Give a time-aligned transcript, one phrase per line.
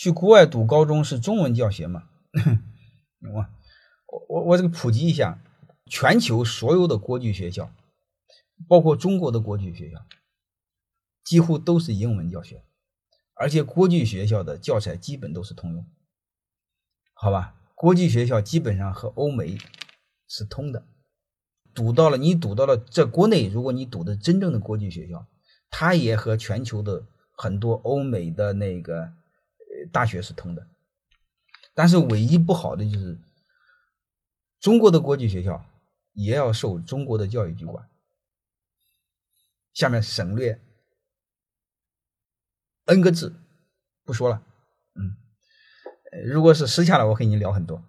[0.00, 2.08] 去国外读高中是中文教学嘛？
[3.20, 5.44] 我我我这个普及一下，
[5.90, 7.70] 全球所有的国际学校，
[8.66, 10.02] 包括中国的国际学校，
[11.22, 12.64] 几乎都是英文教学，
[13.34, 15.86] 而且国际学校的教材基本都是通用，
[17.12, 17.54] 好吧？
[17.74, 19.58] 国际学校基本上和欧美
[20.26, 20.86] 是通的。
[21.74, 25.26] 读到了，你读到了，在国内，如果你读的真正的国际学校，
[25.68, 29.12] 它也和全球的很多欧美的那个
[29.86, 30.66] 大学是通的。
[31.74, 33.18] 但是唯一不好的就是，
[34.58, 35.64] 中国的国际学校
[36.12, 37.88] 也要受中国的教育局管。
[39.72, 40.60] 下面省略
[42.86, 43.34] n 个字，
[44.04, 44.42] 不说了。
[44.94, 45.16] 嗯，
[46.24, 47.82] 如果是私下的，我跟你聊很多。